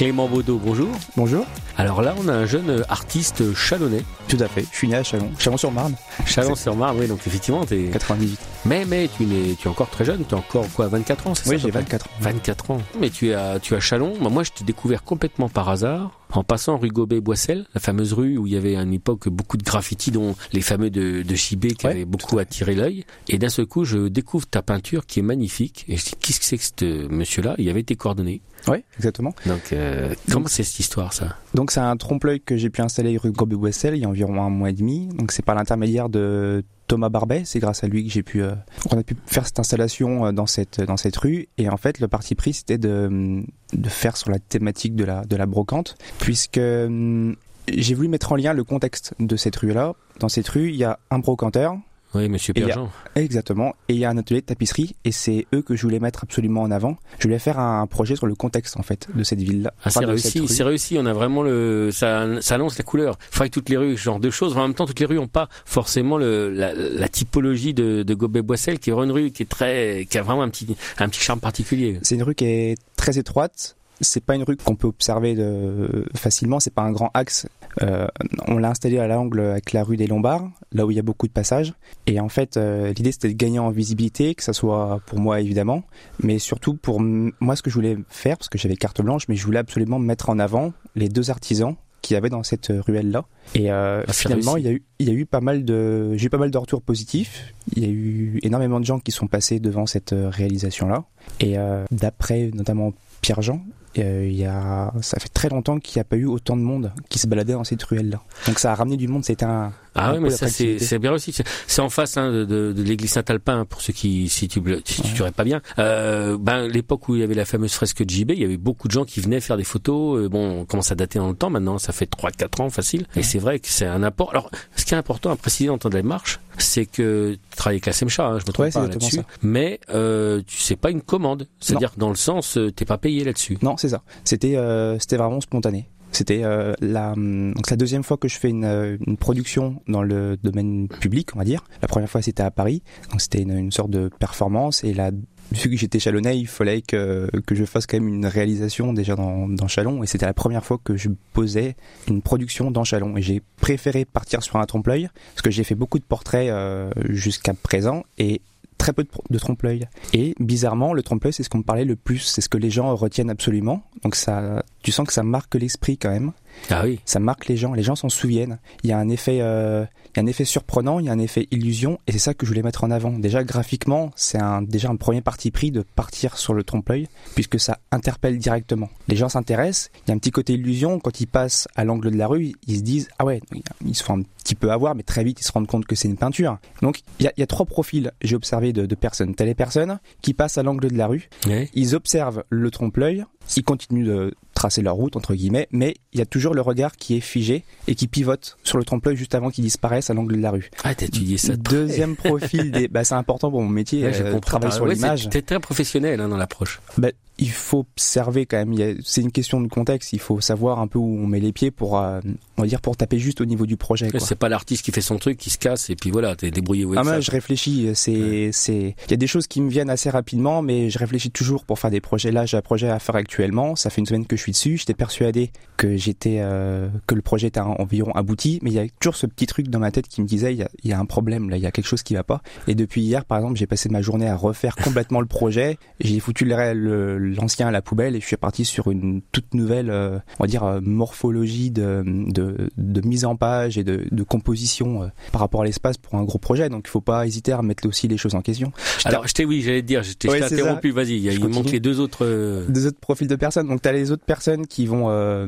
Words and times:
Clément 0.00 0.28
Baudot, 0.28 0.56
bonjour. 0.56 0.88
Bonjour. 1.14 1.44
Alors 1.76 2.00
là, 2.00 2.14
on 2.18 2.26
a 2.26 2.32
un 2.32 2.46
jeune 2.46 2.82
artiste 2.88 3.54
chalonnais. 3.54 4.02
Tout 4.28 4.38
à 4.40 4.48
fait. 4.48 4.64
Je 4.72 4.74
suis 4.78 4.88
né 4.88 4.96
à 4.96 5.02
Chalon, 5.02 5.30
Chalon-sur-Marne, 5.38 5.94
Chalon-sur-Marne, 6.24 6.96
oui, 6.98 7.06
donc 7.06 7.18
effectivement, 7.26 7.66
t'es... 7.66 7.90
98. 7.92 8.38
Mais, 8.64 8.86
mais 8.86 9.10
tu, 9.14 9.26
n'es, 9.26 9.56
tu 9.56 9.68
es 9.68 9.70
encore 9.70 9.90
très 9.90 10.06
jeune, 10.06 10.24
tu 10.26 10.34
as 10.34 10.38
encore 10.38 10.64
quoi, 10.72 10.88
24 10.88 11.26
ans, 11.26 11.34
c'est 11.34 11.50
Oui, 11.50 11.56
ça 11.60 11.64
à 11.64 11.66
j'ai 11.66 11.72
peu 11.72 11.72
près 11.72 11.98
24 11.98 12.06
ans. 12.06 12.10
24 12.18 12.70
ans. 12.70 12.78
Mais 12.98 13.10
tu 13.10 13.28
es 13.28 13.34
à, 13.34 13.58
tu 13.60 13.74
es 13.74 13.76
à 13.76 13.80
Chalon. 13.80 14.14
Moi, 14.18 14.42
je 14.42 14.52
t'ai 14.52 14.64
découvert 14.64 15.04
complètement 15.04 15.50
par 15.50 15.68
hasard 15.68 16.12
en 16.32 16.44
passant 16.44 16.78
rue 16.78 16.88
Gobet-Boissel, 16.88 17.66
la 17.74 17.80
fameuse 17.80 18.12
rue 18.12 18.36
où 18.36 18.46
il 18.46 18.52
y 18.52 18.56
avait 18.56 18.76
à 18.76 18.82
une 18.82 18.92
époque 18.92 19.28
beaucoup 19.28 19.56
de 19.56 19.62
graffitis, 19.62 20.10
dont 20.10 20.34
les 20.52 20.60
fameux 20.60 20.90
de, 20.90 21.22
de 21.22 21.34
Chibé 21.34 21.72
qui 21.72 21.86
Ouais, 21.86 21.92
avaient 21.92 22.04
beaucoup 22.04 22.38
attiré 22.38 22.74
l'œil. 22.74 23.04
Et 23.28 23.38
d'un 23.38 23.48
seul 23.48 23.66
coup, 23.66 23.84
je 23.84 24.08
découvre 24.08 24.46
ta 24.46 24.62
peinture 24.62 25.06
qui 25.06 25.20
est 25.20 25.22
magnifique. 25.22 25.84
Et 25.88 25.96
je 25.96 26.04
dis, 26.04 26.12
qu'est-ce 26.20 26.40
que 26.40 26.46
c'est 26.46 26.58
que 26.58 26.64
ce 26.64 27.08
monsieur-là? 27.08 27.54
Il 27.58 27.64
y 27.64 27.70
avait 27.70 27.82
tes 27.82 27.96
coordonnées. 27.96 28.42
Oui, 28.68 28.78
exactement. 28.96 29.34
Donc, 29.46 29.72
euh, 29.72 30.14
comment 30.30 30.46
c'est 30.48 30.62
cette 30.62 30.80
histoire, 30.80 31.12
ça? 31.12 31.36
Donc 31.54 31.70
c'est 31.70 31.80
un 31.80 31.96
trompe-l'œil 31.96 32.40
que 32.40 32.56
j'ai 32.56 32.70
pu 32.70 32.82
installer 32.82 33.16
rue 33.16 33.32
Gobet-Boissel 33.32 33.96
il 33.96 34.02
y 34.02 34.04
a 34.04 34.08
environ 34.08 34.42
un 34.42 34.50
mois 34.50 34.70
et 34.70 34.74
demi. 34.74 35.08
Donc 35.08 35.32
c'est 35.32 35.44
par 35.44 35.54
l'intermédiaire 35.54 36.08
de 36.08 36.62
Thomas 36.90 37.08
Barbet, 37.08 37.42
c'est 37.44 37.60
grâce 37.60 37.84
à 37.84 37.86
lui 37.86 38.04
que 38.04 38.10
j'ai 38.10 38.24
pu 38.24 38.42
euh, 38.42 38.50
qu'on 38.88 38.98
a 38.98 39.04
pu 39.04 39.14
faire 39.24 39.46
cette 39.46 39.60
installation 39.60 40.26
euh, 40.26 40.32
dans 40.32 40.46
cette 40.46 40.80
dans 40.80 40.96
cette 40.96 41.16
rue 41.16 41.46
et 41.56 41.68
en 41.68 41.76
fait 41.76 42.00
le 42.00 42.08
parti 42.08 42.34
pris 42.34 42.52
c'était 42.52 42.78
de 42.78 43.44
de 43.72 43.88
faire 43.88 44.16
sur 44.16 44.28
la 44.28 44.40
thématique 44.40 44.96
de 44.96 45.04
la 45.04 45.24
de 45.24 45.36
la 45.36 45.46
brocante 45.46 45.94
puisque 46.18 46.58
hum, 46.58 47.36
j'ai 47.72 47.94
voulu 47.94 48.08
mettre 48.08 48.32
en 48.32 48.36
lien 48.36 48.54
le 48.54 48.64
contexte 48.64 49.14
de 49.20 49.36
cette 49.36 49.54
rue 49.54 49.72
là. 49.72 49.94
Dans 50.18 50.28
cette 50.28 50.48
rue, 50.48 50.70
il 50.70 50.74
y 50.74 50.82
a 50.82 50.98
un 51.12 51.20
brocanteur 51.20 51.78
Oui, 52.14 52.28
monsieur 52.28 52.52
Pierre-Jean. 52.52 52.90
Exactement. 53.14 53.74
Et 53.88 53.94
il 53.94 54.00
y 54.00 54.04
a 54.04 54.10
un 54.10 54.18
atelier 54.18 54.40
de 54.40 54.46
tapisserie 54.46 54.96
et 55.04 55.12
c'est 55.12 55.46
eux 55.54 55.62
que 55.62 55.76
je 55.76 55.82
voulais 55.82 56.00
mettre 56.00 56.24
absolument 56.24 56.62
en 56.62 56.70
avant. 56.70 56.96
Je 57.18 57.24
voulais 57.28 57.38
faire 57.38 57.58
un 57.58 57.86
projet 57.86 58.16
sur 58.16 58.26
le 58.26 58.34
contexte 58.34 58.76
en 58.76 58.82
fait 58.82 59.08
de 59.14 59.22
cette 59.22 59.40
ville-là. 59.40 59.72
Ah, 59.84 59.90
c'est 59.90 60.04
réussi, 60.04 60.48
c'est 60.48 60.64
réussi. 60.64 60.96
On 60.98 61.06
a 61.06 61.12
vraiment 61.12 61.42
le, 61.42 61.90
ça, 61.92 62.26
ça 62.40 62.56
annonce 62.56 62.78
la 62.78 62.84
couleur. 62.84 63.18
Que 63.30 63.46
toutes 63.46 63.68
les 63.68 63.76
rues, 63.76 63.96
ce 63.96 64.02
genre 64.02 64.20
de 64.20 64.30
choses. 64.30 64.56
En 64.56 64.62
même 64.62 64.74
temps, 64.74 64.86
toutes 64.86 65.00
les 65.00 65.06
rues 65.06 65.16
n'ont 65.16 65.28
pas 65.28 65.48
forcément 65.64 66.18
le, 66.18 66.50
la, 66.50 66.74
la 66.74 67.08
typologie 67.08 67.74
de, 67.74 68.02
de 68.02 68.14
Gobet-Boissel, 68.14 68.78
qui 68.78 68.90
est 68.90 68.92
une 68.92 69.12
rue 69.12 69.30
qui 69.30 69.44
est 69.44 69.46
très, 69.46 70.06
qui 70.10 70.18
a 70.18 70.22
vraiment 70.22 70.42
un 70.42 70.50
petit, 70.50 70.66
un 70.98 71.08
petit 71.08 71.20
charme 71.20 71.40
particulier. 71.40 71.98
C'est 72.02 72.16
une 72.16 72.22
rue 72.22 72.34
qui 72.34 72.44
est 72.44 72.78
très 72.96 73.18
étroite. 73.18 73.76
C'est 74.00 74.24
pas 74.24 74.34
une 74.34 74.44
rue 74.44 74.56
qu'on 74.56 74.76
peut 74.76 74.88
observer 74.88 75.34
de... 75.34 76.06
facilement. 76.14 76.60
C'est 76.60 76.72
pas 76.74 76.82
un 76.82 76.92
grand 76.92 77.10
axe. 77.14 77.46
Euh, 77.82 78.06
on 78.48 78.58
l'a 78.58 78.70
installé 78.70 78.98
à 78.98 79.06
l'angle 79.06 79.40
avec 79.40 79.72
la 79.72 79.84
rue 79.84 79.96
des 79.96 80.06
Lombards, 80.06 80.48
là 80.72 80.86
où 80.86 80.90
il 80.90 80.96
y 80.96 80.98
a 80.98 81.02
beaucoup 81.02 81.26
de 81.26 81.32
passages. 81.32 81.74
Et 82.06 82.20
en 82.20 82.28
fait, 82.28 82.56
euh, 82.56 82.92
l'idée 82.92 83.12
c'était 83.12 83.28
de 83.28 83.34
gagner 83.34 83.58
en 83.58 83.70
visibilité, 83.70 84.34
que 84.34 84.42
ça 84.42 84.52
soit 84.52 85.00
pour 85.06 85.20
moi 85.20 85.40
évidemment, 85.40 85.84
mais 86.22 86.38
surtout 86.38 86.74
pour 86.74 87.00
moi 87.00 87.56
ce 87.56 87.62
que 87.62 87.70
je 87.70 87.74
voulais 87.74 87.96
faire, 88.08 88.38
parce 88.38 88.48
que 88.48 88.58
j'avais 88.58 88.76
carte 88.76 89.00
blanche, 89.02 89.28
mais 89.28 89.36
je 89.36 89.44
voulais 89.44 89.58
absolument 89.58 89.98
mettre 89.98 90.30
en 90.30 90.38
avant 90.38 90.72
les 90.96 91.08
deux 91.08 91.30
artisans 91.30 91.76
qu'il 92.02 92.14
y 92.14 92.16
avait 92.16 92.30
dans 92.30 92.42
cette 92.42 92.72
ruelle 92.86 93.10
là. 93.10 93.26
Et 93.54 93.70
euh, 93.70 94.04
finalement, 94.06 94.56
il 94.56 94.64
y 94.64 94.68
a 94.68 94.72
eu, 94.72 94.82
il 94.98 95.08
y 95.08 95.10
a 95.10 95.14
eu 95.14 95.26
pas 95.26 95.40
mal 95.40 95.64
de, 95.64 96.16
j'ai 96.16 96.26
eu 96.26 96.30
pas 96.30 96.38
mal 96.38 96.50
de 96.50 96.58
retours 96.58 96.82
positifs. 96.82 97.54
Il 97.76 97.84
y 97.84 97.86
a 97.86 97.90
eu 97.90 98.38
énormément 98.42 98.80
de 98.80 98.86
gens 98.86 98.98
qui 98.98 99.12
sont 99.12 99.26
passés 99.26 99.60
devant 99.60 99.86
cette 99.86 100.14
réalisation 100.16 100.88
là. 100.88 101.04
Et 101.40 101.58
euh, 101.58 101.84
d'après 101.90 102.50
notamment 102.54 102.94
Pierre 103.20 103.42
Jean, 103.42 103.60
euh, 103.98 104.28
y 104.30 104.44
a, 104.44 104.92
ça 105.02 105.18
fait 105.18 105.28
très 105.28 105.48
longtemps 105.48 105.80
qu'il 105.80 105.98
n'y 105.98 106.02
a 106.02 106.04
pas 106.04 106.16
eu 106.16 106.26
autant 106.26 106.56
de 106.56 106.62
monde 106.62 106.92
qui 107.08 107.18
se 107.18 107.26
baladait 107.26 107.54
dans 107.54 107.64
cette 107.64 107.82
ruelle 107.82 108.10
là. 108.10 108.20
Donc 108.46 108.58
ça 108.58 108.72
a 108.72 108.74
ramené 108.74 108.96
du 108.96 109.08
monde. 109.08 109.24
C'était 109.24 109.46
un, 109.46 109.72
Ah 110.00 110.12
oui, 110.14 110.20
mais 110.20 110.30
ça 110.30 110.48
c'est 110.48 110.78
c'est 110.78 110.98
bien 110.98 111.10
réussi. 111.10 111.32
C'est- 111.32 111.44
C'est 111.66 111.82
en 111.82 111.90
face 111.90 112.16
hein, 112.16 112.30
de, 112.32 112.44
de, 112.44 112.72
de 112.72 112.82
l'église 112.82 113.10
Saint-Alpin 113.12 113.64
pour 113.64 113.80
ceux 113.82 113.92
qui 113.92 114.28
si 114.28 114.48
tu 114.48 114.60
si 114.84 115.02
tu 115.02 115.22
Ouais. 115.22 115.30
pas 115.30 115.44
bien. 115.44 115.60
Euh, 115.78 116.36
ben 116.40 116.66
l'époque 116.66 117.08
où 117.08 117.14
il 117.14 117.20
y 117.20 117.24
avait 117.24 117.34
la 117.34 117.44
fameuse 117.44 117.72
fresque 117.72 118.02
de 118.04 118.10
JB, 118.10 118.30
il 118.32 118.40
y 118.40 118.44
avait 118.44 118.56
beaucoup 118.56 118.88
de 118.88 118.92
gens 118.92 119.04
qui 119.04 119.20
venaient 119.20 119.40
faire 119.40 119.56
des 119.56 119.64
photos. 119.64 120.18
Euh, 120.18 120.28
bon, 120.28 120.60
on 120.60 120.64
commence 120.64 120.90
à 120.92 120.94
dater 120.94 121.18
dans 121.18 121.28
le 121.28 121.34
temps 121.36 121.50
maintenant. 121.50 121.78
Ça 121.78 121.92
fait 121.92 122.06
3-4 122.10 122.60
ans 122.62 122.70
facile. 122.70 123.06
Et 123.16 123.22
c'est 123.22 123.38
vrai 123.38 123.58
que 123.58 123.68
c'est 123.68 123.86
un 123.86 124.02
apport. 124.02 124.30
Alors, 124.30 124.50
ce 124.76 124.84
qui 124.84 124.94
est 124.94 124.96
important 124.96 125.30
à 125.30 125.36
préciser 125.36 125.68
dans 125.68 125.78
ton 125.78 125.88
démarche, 125.90 126.40
c'est 126.58 126.86
que 126.86 127.34
tu 127.50 127.56
travailles 127.56 127.74
avec 127.76 127.86
la 127.86 127.92
SEMCHA, 127.92 128.24
hein, 128.26 128.38
je 128.38 128.46
me 128.46 128.52
trompe 128.52 128.64
Ouais, 128.66 128.70
c'est 128.70 128.78
pas 128.80 128.86
exactement 128.86 129.22
là-dessus. 129.22 129.38
Mais 129.42 129.80
euh, 129.94 130.42
tu 130.46 130.58
sais 130.58 130.76
pas 130.76 130.90
une 130.90 131.02
commande. 131.02 131.46
C'est-à-dire 131.60 131.92
que 131.94 131.98
dans 132.00 132.10
le 132.10 132.16
sens, 132.16 132.56
euh, 132.58 132.70
t'es 132.70 132.84
pas 132.84 132.98
payé 132.98 133.24
là-dessus. 133.24 133.58
Non, 133.62 133.76
c'est 133.76 133.88
ça. 133.90 134.02
C'était 134.24 134.56
euh, 134.56 134.98
c'était 134.98 135.16
vraiment 135.16 135.40
spontané. 135.40 135.88
C'était 136.12 136.42
euh, 136.44 136.74
la 136.80 137.14
la 137.16 137.76
deuxième 137.76 138.02
fois 138.02 138.16
que 138.16 138.28
je 138.28 138.38
fais 138.38 138.50
une, 138.50 138.64
euh, 138.64 138.96
une 139.06 139.16
production 139.16 139.82
dans 139.88 140.02
le 140.02 140.36
domaine 140.42 140.88
public, 140.88 141.34
on 141.34 141.38
va 141.38 141.44
dire. 141.44 141.64
La 141.82 141.88
première 141.88 142.10
fois 142.10 142.22
c'était 142.22 142.42
à 142.42 142.50
Paris, 142.50 142.82
donc 143.10 143.20
c'était 143.20 143.42
une, 143.42 143.56
une 143.56 143.72
sorte 143.72 143.90
de 143.90 144.10
performance. 144.18 144.82
Et 144.84 144.92
la 144.92 145.12
vu 145.52 145.70
que 145.70 145.76
j'étais 145.76 145.98
chalonnais, 145.98 146.38
il 146.38 146.46
fallait 146.46 146.82
que, 146.82 147.28
que 147.46 147.54
je 147.54 147.64
fasse 147.64 147.86
quand 147.86 147.98
même 147.98 148.08
une 148.08 148.26
réalisation 148.26 148.92
déjà 148.92 149.16
dans, 149.16 149.48
dans 149.48 149.68
Chalon. 149.68 150.02
Et 150.02 150.06
c'était 150.06 150.26
la 150.26 150.34
première 150.34 150.64
fois 150.64 150.78
que 150.82 150.96
je 150.96 151.08
posais 151.32 151.76
une 152.08 152.22
production 152.22 152.70
dans 152.70 152.84
Chalon. 152.84 153.16
Et 153.16 153.22
j'ai 153.22 153.42
préféré 153.60 154.04
partir 154.04 154.42
sur 154.42 154.56
un 154.56 154.66
trompe-l'œil 154.66 155.08
parce 155.34 155.42
que 155.42 155.50
j'ai 155.50 155.64
fait 155.64 155.74
beaucoup 155.74 155.98
de 155.98 156.04
portraits 156.04 156.50
euh, 156.50 156.90
jusqu'à 157.08 157.54
présent. 157.54 158.04
Et 158.18 158.40
très 158.80 158.92
peu 158.94 159.04
de, 159.04 159.38
trompe-l'œil. 159.38 159.86
Et 160.14 160.34
bizarrement, 160.40 160.94
le 160.94 161.02
trompe-l'œil, 161.02 161.34
c'est 161.34 161.42
ce 161.42 161.50
qu'on 161.50 161.58
me 161.58 161.62
parlait 161.62 161.84
le 161.84 161.96
plus, 161.96 162.18
c'est 162.18 162.40
ce 162.40 162.48
que 162.48 162.56
les 162.56 162.70
gens 162.70 162.94
retiennent 162.96 163.30
absolument. 163.30 163.82
Donc 164.02 164.16
ça, 164.16 164.64
tu 164.82 164.90
sens 164.90 165.06
que 165.06 165.12
ça 165.12 165.22
marque 165.22 165.54
l'esprit 165.54 165.98
quand 165.98 166.10
même. 166.10 166.32
Ah 166.70 166.82
oui. 166.84 166.98
Ça 167.04 167.20
marque 167.20 167.46
les 167.46 167.56
gens, 167.56 167.74
les 167.74 167.82
gens 167.82 167.94
s'en 167.94 168.08
souviennent. 168.08 168.58
Il 168.82 168.90
y 168.90 168.92
a 168.92 168.98
un 168.98 169.10
effet, 169.10 169.38
euh, 169.42 169.84
il 170.14 170.18
y 170.18 170.20
a 170.20 170.22
un 170.22 170.26
effet 170.26 170.44
surprenant, 170.44 170.98
il 170.98 171.06
y 171.06 171.08
a 171.08 171.12
un 171.12 171.18
effet 171.18 171.46
illusion, 171.50 171.98
et 172.06 172.12
c'est 172.12 172.18
ça 172.18 172.34
que 172.34 172.46
je 172.46 172.50
voulais 172.50 172.62
mettre 172.62 172.84
en 172.84 172.90
avant. 172.90 173.12
Déjà 173.18 173.44
graphiquement, 173.44 174.10
c'est 174.16 174.40
un, 174.40 174.62
déjà 174.62 174.88
un 174.90 174.96
premier 174.96 175.20
parti 175.20 175.50
pris 175.50 175.70
de 175.70 175.82
partir 175.82 176.36
sur 176.36 176.54
le 176.54 176.64
trompe-l'œil, 176.64 177.08
puisque 177.34 177.60
ça 177.60 177.78
interpelle 177.92 178.38
directement. 178.38 178.88
Les 179.08 179.16
gens 179.16 179.28
s'intéressent. 179.28 179.90
Il 180.06 180.08
y 180.08 180.12
a 180.12 180.14
un 180.14 180.18
petit 180.18 180.30
côté 180.30 180.54
illusion 180.54 180.98
quand 180.98 181.20
ils 181.20 181.26
passent 181.26 181.68
à 181.76 181.84
l'angle 181.84 182.10
de 182.10 182.16
la 182.16 182.26
rue, 182.26 182.52
ils 182.66 182.78
se 182.78 182.82
disent 182.82 183.08
ah 183.18 183.24
ouais, 183.24 183.40
ils 183.84 183.94
se 183.94 184.02
font 184.02 184.18
un 184.18 184.22
petit 184.22 184.54
peu 184.54 184.70
avoir, 184.70 184.94
mais 184.94 185.02
très 185.02 185.24
vite 185.24 185.40
ils 185.40 185.44
se 185.44 185.52
rendent 185.52 185.66
compte 185.66 185.86
que 185.86 185.94
c'est 185.94 186.08
une 186.08 186.16
peinture. 186.16 186.58
Donc 186.82 187.00
il 187.18 187.24
y 187.24 187.26
a, 187.28 187.32
il 187.36 187.40
y 187.40 187.42
a 187.44 187.46
trois 187.46 187.66
profils. 187.66 188.10
J'ai 188.22 188.36
observé 188.36 188.72
de, 188.72 188.86
de 188.86 188.94
personnes. 188.94 189.34
T'as 189.34 189.44
les 189.44 189.54
personnes 189.54 190.00
qui 190.22 190.34
passent 190.34 190.58
à 190.58 190.62
l'angle 190.62 190.90
de 190.90 190.96
la 190.96 191.06
rue, 191.06 191.28
ils 191.74 191.94
observent 191.94 192.44
le 192.48 192.70
trompe-l'œil, 192.70 193.24
ils 193.56 193.64
continuent 193.64 194.06
de 194.06 194.34
tracer 194.60 194.82
leur 194.82 194.94
route 194.94 195.16
entre 195.16 195.34
guillemets, 195.34 195.68
mais 195.70 195.94
il 196.12 196.18
y 196.18 196.22
a 196.22 196.26
toujours 196.26 196.52
le 196.52 196.60
regard 196.60 196.92
qui 196.92 197.16
est 197.16 197.20
figé 197.20 197.64
et 197.88 197.94
qui 197.94 198.08
pivote 198.08 198.58
sur 198.62 198.76
le 198.76 198.84
trompe-l'œil 198.84 199.16
juste 199.16 199.34
avant 199.34 199.48
qu'il 199.48 199.64
disparaisse 199.64 200.10
à 200.10 200.14
l'angle 200.14 200.36
de 200.36 200.42
la 200.42 200.50
rue. 200.50 200.70
Ah, 200.84 200.94
t'as 200.94 201.06
étudié 201.06 201.38
ça. 201.38 201.56
de. 201.56 201.62
Deuxième 201.62 202.14
profil 202.28 202.70
des, 202.70 202.86
bah 202.86 203.02
c'est 203.04 203.14
important 203.14 203.50
pour 203.50 203.62
mon 203.62 203.70
métier, 203.70 204.04
Ouais, 204.04 204.12
je 204.12 204.22
euh, 204.22 204.38
travailler 204.38 204.74
sur 204.74 204.84
ouais, 204.84 204.94
l'image. 204.94 205.30
T'es 205.30 205.40
très 205.40 205.60
professionnel 205.60 206.20
hein, 206.20 206.28
dans 206.28 206.36
l'approche. 206.36 206.80
Bah, 206.98 207.08
il 207.40 207.50
faut 207.50 207.78
observer 207.78 208.44
quand 208.44 208.64
même. 208.64 208.98
C'est 209.02 209.22
une 209.22 209.32
question 209.32 209.60
de 209.62 209.68
contexte. 209.68 210.12
Il 210.12 210.20
faut 210.20 210.40
savoir 210.42 210.78
un 210.78 210.86
peu 210.86 210.98
où 210.98 211.18
on 211.22 211.26
met 211.26 211.40
les 211.40 211.52
pieds 211.52 211.70
pour, 211.70 211.98
euh, 211.98 212.20
on 212.58 212.62
va 212.62 212.68
dire, 212.68 212.82
pour 212.82 212.96
taper 212.98 213.18
juste 213.18 213.40
au 213.40 213.46
niveau 213.46 213.64
du 213.64 213.78
projet. 213.78 214.10
C'est 214.18 214.38
pas 214.38 214.50
l'artiste 214.50 214.84
qui 214.84 214.92
fait 214.92 215.00
son 215.00 215.16
truc, 215.16 215.38
qui 215.38 215.48
se 215.48 215.56
casse, 215.56 215.88
et 215.88 215.96
puis 215.96 216.10
voilà, 216.10 216.36
t'es 216.36 216.50
débrouillé 216.50 216.86
Ah 216.96 217.02
moi, 217.02 217.20
je 217.20 217.30
réfléchis. 217.30 217.90
C'est, 217.94 218.50
c'est, 218.52 218.94
il 219.06 219.10
y 219.10 219.14
a 219.14 219.16
des 219.16 219.26
choses 219.26 219.46
qui 219.46 219.62
me 219.62 219.70
viennent 219.70 219.90
assez 219.90 220.10
rapidement, 220.10 220.60
mais 220.60 220.90
je 220.90 220.98
réfléchis 220.98 221.30
toujours 221.30 221.64
pour 221.64 221.78
faire 221.78 221.90
des 221.90 222.02
projets. 222.02 222.30
Là, 222.30 222.44
j'ai 222.44 222.58
un 222.58 222.62
projet 222.62 222.90
à 222.90 222.98
faire 222.98 223.16
actuellement. 223.16 223.74
Ça 223.74 223.88
fait 223.88 224.00
une 224.02 224.06
semaine 224.06 224.26
que 224.26 224.36
je 224.36 224.42
suis 224.42 224.49
dessus. 224.50 224.76
J'étais 224.76 224.94
persuadé 224.94 225.50
que 225.76 225.96
j'étais, 225.96 226.38
euh, 226.40 226.88
que 227.06 227.14
le 227.14 227.22
projet 227.22 227.46
était 227.48 227.60
en- 227.60 227.74
environ 227.78 228.12
abouti, 228.12 228.58
mais 228.62 228.70
il 228.70 228.74
y 228.74 228.78
a 228.78 228.86
toujours 229.00 229.16
ce 229.16 229.26
petit 229.26 229.46
truc 229.46 229.68
dans 229.68 229.78
ma 229.78 229.90
tête 229.90 230.08
qui 230.08 230.20
me 230.22 230.26
disait, 230.26 230.52
il 230.52 230.58
y 230.58 230.62
a, 230.62 230.68
il 230.82 230.90
y 230.90 230.92
a 230.92 230.98
un 230.98 231.06
problème 231.06 231.48
là, 231.50 231.56
il 231.56 231.62
y 231.62 231.66
a 231.66 231.70
quelque 231.70 231.86
chose 231.86 232.02
qui 232.02 232.14
va 232.14 232.22
pas. 232.22 232.42
Et 232.68 232.74
depuis 232.74 233.00
hier, 233.02 233.24
par 233.24 233.38
exemple, 233.38 233.56
j'ai 233.58 233.66
passé 233.66 233.88
ma 233.88 234.02
journée 234.02 234.28
à 234.28 234.36
refaire 234.36 234.76
complètement 234.84 235.20
le 235.20 235.26
projet. 235.26 235.78
J'ai 236.00 236.20
foutu 236.20 236.44
l'ancien 236.44 237.68
à 237.68 237.70
la 237.70 237.82
poubelle 237.82 238.16
et 238.16 238.20
je 238.20 238.26
suis 238.26 238.36
parti 238.36 238.64
sur 238.64 238.90
une 238.90 239.22
toute 239.32 239.54
nouvelle, 239.54 239.90
euh, 239.90 240.18
on 240.38 240.44
va 240.44 240.46
dire, 240.48 240.64
euh, 240.64 240.80
morphologie 240.82 241.70
de, 241.70 242.02
de, 242.06 242.70
de 242.76 243.06
mise 243.06 243.24
en 243.24 243.36
page 243.36 243.78
et 243.78 243.84
de, 243.84 244.06
de 244.10 244.22
composition 244.22 245.02
euh, 245.04 245.06
par 245.32 245.40
rapport 245.40 245.62
à 245.62 245.64
l'espace 245.64 245.96
pour 245.96 246.14
un 246.16 246.24
gros 246.24 246.38
projet. 246.38 246.68
Donc 246.68 246.84
il 246.86 246.90
faut 246.90 247.00
pas 247.00 247.26
hésiter 247.26 247.52
à 247.52 247.62
mettre 247.62 247.86
aussi 247.88 248.08
les 248.08 248.16
choses 248.16 248.34
en 248.34 248.42
question. 248.42 248.72
Alors, 249.04 249.26
je 249.26 249.32
t'ai, 249.34 249.44
oui, 249.44 249.62
j'allais 249.62 249.82
te 249.82 249.86
dire, 249.86 250.02
je 250.02 250.12
t'ai 250.12 250.28
Ouais, 250.28 250.40
ça. 250.40 250.46
interrompu, 250.46 250.90
vas-y, 250.90 251.16
il 251.16 251.32
il 251.32 251.48
manque 251.48 251.70
les 251.70 251.80
deux 251.80 252.00
autres. 252.00 252.66
Deux 252.68 252.86
autres 252.86 253.00
profils 253.00 253.26
de 253.28 253.36
personnes. 253.36 253.68
Donc 253.68 253.82
t'as 253.82 253.92
les 253.92 254.10
autres 254.10 254.24
personnes 254.24 254.39
qui 254.66 254.86
vont, 254.86 255.10
euh, 255.10 255.46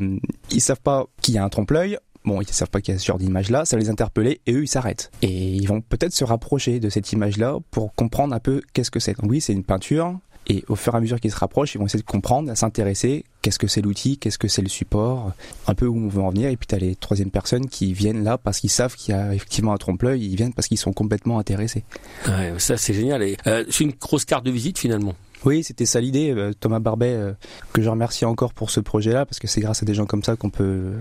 ils 0.50 0.61
savent 0.61 0.81
pas 0.81 1.06
qu'il 1.21 1.35
y 1.35 1.39
a 1.39 1.44
un 1.44 1.49
trompe-l'œil. 1.49 1.99
Bon, 2.25 2.41
ils 2.41 2.49
savent 2.49 2.71
pas 2.71 2.81
qu'il 2.81 2.94
y 2.94 2.97
a 2.97 3.00
ce 3.00 3.06
genre 3.06 3.19
d'image-là, 3.19 3.65
ça 3.65 3.77
les 3.77 3.91
interpeller 3.91 4.41
et 4.47 4.53
eux 4.53 4.62
ils 4.62 4.69
s'arrêtent. 4.69 5.11
Et 5.23 5.55
ils 5.56 5.67
vont 5.67 5.81
peut-être 5.81 6.12
se 6.12 6.23
rapprocher 6.25 6.79
de 6.79 6.89
cette 6.89 7.12
image-là 7.12 7.59
pour 7.73 7.93
comprendre 7.94 8.33
un 8.35 8.39
peu 8.39 8.62
qu'est-ce 8.73 8.93
que 8.93 9.00
c'est. 9.00 9.19
Donc 9.21 9.29
oui, 9.29 9.41
c'est 9.41 9.53
une 9.53 9.65
peinture, 9.65 10.19
Et 10.47 10.65
au 10.69 10.77
fur 10.77 10.94
et 10.94 10.97
à 10.97 11.00
mesure 11.00 11.19
qu'ils 11.19 11.33
se 11.33 11.37
rapprochent, 11.37 11.75
ils 11.75 11.79
vont 11.79 11.87
essayer 11.87 12.00
de 12.00 12.06
comprendre, 12.06 12.49
à 12.50 12.55
s'intéresser, 12.55 13.25
qu'est-ce 13.43 13.59
que 13.59 13.67
c'est 13.67 13.81
l'outil, 13.81 14.19
qu'est-ce 14.19 14.39
que 14.39 14.47
c'est 14.47 14.62
le 14.62 14.69
support, 14.69 15.33
un 15.67 15.75
peu 15.75 15.87
où 15.87 15.97
on 15.97 16.09
veut 16.09 16.23
en 16.23 16.31
venir. 16.31 16.49
Et 16.49 16.56
puis 16.56 16.69
tu 16.69 16.75
as 16.77 16.79
les 16.79 16.94
troisième 16.94 17.31
personnes 17.31 17.69
qui 17.69 17.93
viennent 17.93 18.23
là 18.23 18.39
parce 18.39 18.61
qu'ils 18.61 18.71
savent 18.71 18.94
qu'il 18.94 19.15
y 19.15 19.19
a 19.19 19.35
effectivement 19.35 19.73
un 19.73 19.79
trompe-l'œil, 19.79 20.25
ils 20.25 20.37
viennent 20.37 20.53
parce 20.53 20.69
qu'ils 20.69 20.79
sont 20.79 20.93
complètement 20.93 21.41
intéressés. 21.41 21.83
Ouais, 22.29 22.55
ça 22.59 22.77
c'est 22.77 22.94
génial. 22.94 23.23
Et, 23.25 23.37
euh, 23.49 23.65
c'est 23.69 23.83
une 23.83 23.94
grosse 24.00 24.25
carte 24.25 24.44
de 24.44 24.53
visite 24.53 24.79
finalement. 24.79 25.15
Oui, 25.44 25.65
c'était 25.65 25.87
ça 25.87 26.00
l'idée. 26.00 26.33
Euh, 26.37 26.53
Thomas 26.59 26.79
Barbet, 26.79 27.12
euh, 27.15 27.33
que 27.73 27.83
je 27.83 27.89
remercie 27.89 28.25
encore 28.25 28.53
pour 28.53 28.71
ce 28.71 28.81
projet-là, 28.81 29.27
parce 29.27 29.39
que 29.39 29.47
c'est 29.49 29.61
grâce 29.61 29.83
à 29.83 29.87
des 29.87 29.94
gens 29.94 30.06
comme 30.06 30.23
ça 30.23 30.37
qu'on 30.37 30.50
peut 30.50 30.93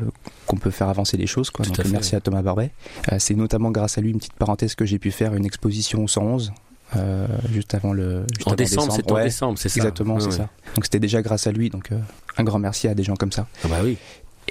qu'on 0.48 0.58
peut 0.58 0.72
faire 0.72 0.90
avancer 0.90 1.18
les 1.18 1.28
choses. 1.28 1.50
Quoi. 1.50 1.66
Donc 1.66 1.80
à 1.80 1.84
merci 1.90 2.16
à 2.16 2.22
Thomas 2.22 2.42
Barbet. 2.42 2.72
Euh, 3.12 3.18
c'est 3.20 3.36
notamment 3.36 3.72
grâce 3.72 3.98
à 3.98 4.02
lui, 4.02 4.12
une 4.12 4.18
petite 4.18 4.34
parenthèse, 4.34 4.76
que 4.76 4.86
j'ai 4.86 5.00
pu 5.00 5.12
faire 5.12 5.36
une 5.36 5.46
exposition 5.46 6.04
au 6.04 6.08
111. 6.08 6.52
euh, 6.98 7.26
juste 7.54 7.74
avant 7.74 7.94
le 7.94 8.26
juste 8.36 8.48
En 8.48 8.52
avant 8.52 8.56
décembre, 8.58 8.92
c'est 8.94 9.12
en 9.12 9.16
Ouais, 9.16 9.24
décembre, 9.26 9.58
c'est 9.58 9.70
ça. 9.70 9.78
Exactement, 9.80 10.20
c'est 10.20 10.32
ça. 10.32 10.50
Donc 10.76 10.84
c'était 10.86 11.00
déjà 11.00 11.22
grâce 11.22 11.48
à 11.48 11.52
lui, 11.52 11.70
donc 11.70 11.92
euh, 11.92 12.00
un 12.38 12.44
grand 12.44 12.60
merci 12.60 12.88
à 12.88 12.94
des 12.96 13.04
gens 13.04 13.16
comme 13.16 13.32
ça. 13.32 13.48
Ah 13.64 13.68
bah 13.70 13.78
oui. 13.84 13.98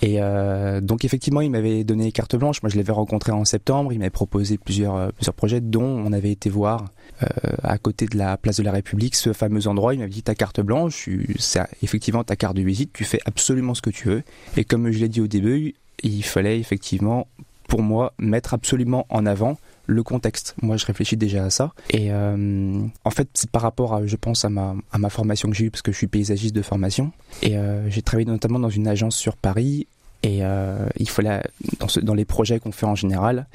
Et 0.02 0.16
euh, 0.18 0.80
donc 0.80 1.04
effectivement, 1.04 1.40
il 1.40 1.50
m'avait 1.50 1.84
donné 1.84 2.10
carte 2.12 2.36
blanche. 2.36 2.62
Moi, 2.62 2.70
je 2.70 2.76
l'avais 2.76 2.92
rencontré 2.92 3.32
en 3.32 3.44
septembre. 3.44 3.92
Il 3.92 3.98
m'avait 3.98 4.10
proposé 4.10 4.56
plusieurs 4.56 4.96
euh, 4.96 5.08
plusieurs 5.14 5.34
projets, 5.34 5.60
dont 5.60 5.82
on 5.82 6.12
avait 6.12 6.30
été 6.30 6.48
voir 6.48 6.86
euh, 7.22 7.26
à 7.62 7.76
côté 7.78 8.06
de 8.06 8.16
la 8.16 8.36
place 8.36 8.56
de 8.56 8.62
la 8.62 8.72
République 8.72 9.14
ce 9.14 9.32
fameux 9.32 9.66
endroit. 9.66 9.94
Il 9.94 9.98
m'avait 10.00 10.10
dit 10.10 10.22
ta 10.22 10.34
carte 10.34 10.60
blanche, 10.60 11.08
c'est 11.38 11.60
effectivement 11.82 12.24
ta 12.24 12.36
carte 12.36 12.56
de 12.56 12.62
visite. 12.62 12.92
Tu 12.92 13.04
fais 13.04 13.20
absolument 13.26 13.74
ce 13.74 13.82
que 13.82 13.90
tu 13.90 14.08
veux. 14.08 14.22
Et 14.56 14.64
comme 14.64 14.90
je 14.90 14.98
l'ai 14.98 15.08
dit 15.08 15.20
au 15.20 15.26
début, 15.26 15.74
il 16.02 16.24
fallait 16.24 16.58
effectivement, 16.58 17.26
pour 17.68 17.82
moi, 17.82 18.14
mettre 18.18 18.54
absolument 18.54 19.06
en 19.10 19.26
avant 19.26 19.58
le 19.90 20.02
contexte. 20.02 20.54
Moi, 20.62 20.76
je 20.76 20.86
réfléchis 20.86 21.16
déjà 21.16 21.44
à 21.44 21.50
ça. 21.50 21.72
Et 21.90 22.12
euh, 22.12 22.82
en 23.04 23.10
fait, 23.10 23.28
c'est 23.34 23.50
par 23.50 23.62
rapport, 23.62 23.94
à, 23.94 24.06
je 24.06 24.16
pense, 24.16 24.44
à 24.44 24.48
ma, 24.48 24.74
à 24.92 24.98
ma 24.98 25.10
formation 25.10 25.50
que 25.50 25.56
j'ai 25.56 25.64
eue, 25.66 25.70
parce 25.70 25.82
que 25.82 25.92
je 25.92 25.96
suis 25.96 26.06
paysagiste 26.06 26.54
de 26.54 26.62
formation. 26.62 27.12
Et 27.42 27.56
euh, 27.56 27.88
j'ai 27.90 28.02
travaillé 28.02 28.26
notamment 28.30 28.58
dans 28.60 28.70
une 28.70 28.86
agence 28.88 29.16
sur 29.16 29.36
Paris. 29.36 29.86
Et 30.22 30.44
euh, 30.44 30.86
il 30.98 31.08
fallait, 31.08 31.42
dans, 31.78 31.88
ce- 31.88 32.00
dans 32.00 32.14
les 32.14 32.24
projets 32.24 32.60
qu'on 32.60 32.72
fait 32.72 32.86
en 32.86 32.94
général, 32.94 33.46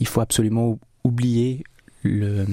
il 0.00 0.06
faut 0.06 0.20
absolument 0.20 0.68
ou- 0.68 0.78
oublier 1.04 1.64
le, 2.02 2.44